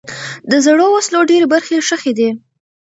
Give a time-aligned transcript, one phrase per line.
[0.49, 2.29] د زړو وسلو ډېری برخې ښخي دي.